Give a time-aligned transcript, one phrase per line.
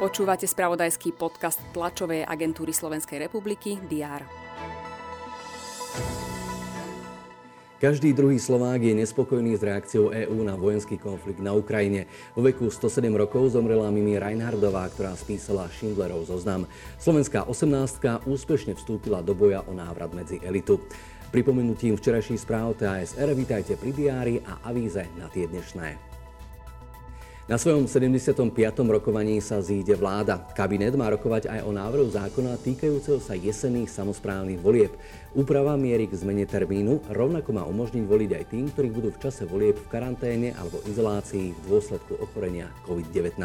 [0.00, 4.24] Počúvate spravodajský podcast tlačovej agentúry Slovenskej republiky DR.
[7.80, 12.04] Každý druhý Slovák je nespokojný s reakciou EÚ na vojenský konflikt na Ukrajine.
[12.36, 16.68] Vo veku 107 rokov zomrela Mimi Reinhardová, ktorá spísala Schindlerov zoznam.
[17.00, 20.76] Slovenská 18 úspešne vstúpila do boja o návrat medzi elitu.
[21.32, 26.09] Pripomenutím včerajších správ TASR vítajte pri diári a avíze na tie dnešné.
[27.50, 28.46] Na svojom 75.
[28.78, 30.38] rokovaní sa zíde vláda.
[30.54, 34.94] Kabinet má rokovať aj o návrhu zákona týkajúceho sa jesenných samozprávnych volieb.
[35.34, 39.50] Úprava mierí k zmene termínu, rovnako má umožniť voliť aj tým, ktorí budú v čase
[39.50, 43.42] volieb v karanténe alebo izolácii v dôsledku ochorenia COVID-19.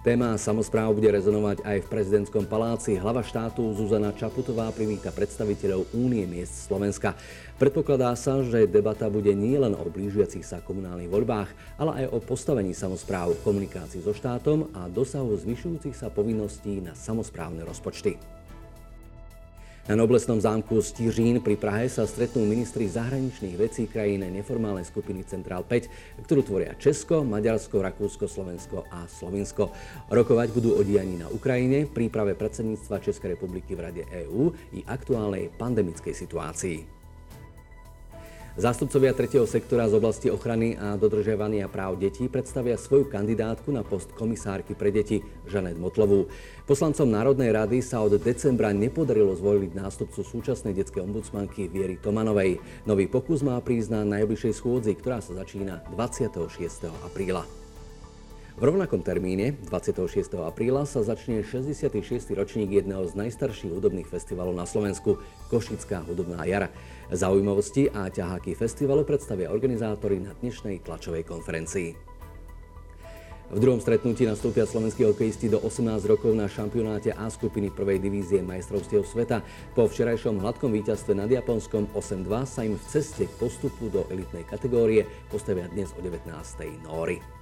[0.00, 2.96] Téma samozpráv bude rezonovať aj v prezidentskom paláci.
[2.96, 7.12] Hlava štátu Zuzana Čaputová privíta predstaviteľov Únie miest Slovenska.
[7.60, 12.72] Predpokladá sa, že debata bude nielen o blížiacich sa komunálnych voľbách, ale aj o postavení
[12.72, 18.39] samozpráv, komunikácii so štátom a dosahu zvyšujúcich sa povinností na samozprávne rozpočty.
[19.90, 25.66] Na Noblesnom zámku Stižín pri Prahe sa stretnú ministri zahraničných vecí krajín neformálnej skupiny Centrál
[25.66, 29.74] 5, ktorú tvoria Česko, Maďarsko, Rakúsko, Slovensko a Slovinsko.
[30.06, 35.50] Rokovať budú o dianí na Ukrajine, príprave predsedníctva Českej republiky v Rade EÚ i aktuálnej
[35.58, 36.99] pandemickej situácii.
[38.58, 44.10] Zástupcovia tretieho sektora z oblasti ochrany a dodržiavania práv detí predstavia svoju kandidátku na post
[44.10, 46.26] komisárky pre deti Žanet Motlovú.
[46.66, 52.58] Poslancom Národnej rady sa od decembra nepodarilo zvoliť nástupcu súčasnej detskej ombudsmanky Viery Tomanovej.
[52.90, 56.90] Nový pokus má prísť na najbližšej schôdzi, ktorá sa začína 26.
[57.06, 57.59] apríla.
[58.58, 60.34] V rovnakom termíne, 26.
[60.42, 62.34] apríla, sa začne 66.
[62.34, 66.74] ročník jedného z najstarších hudobných festivalov na Slovensku, Košická hudobná jara.
[67.14, 72.10] Zaujímavosti a ťaháky festivalu predstavia organizátori na dnešnej tlačovej konferencii.
[73.50, 78.46] V druhom stretnutí nastúpia slovenskí hokejisti do 18 rokov na šampionáte A skupiny prvej divízie
[78.46, 79.42] majstrovstiev sveta.
[79.74, 84.46] Po včerajšom hladkom víťazstve nad Japonskom 8-2 sa im v ceste k postupu do elitnej
[84.46, 85.02] kategórie
[85.34, 86.30] postavia dnes o 19.
[86.86, 87.39] nóry.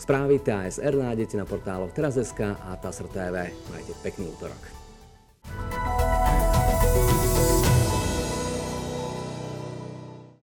[0.00, 3.52] Správy TASR nájdete na portáloch teraz.sk a TASR TV.
[3.68, 4.89] Majte pekný útorok.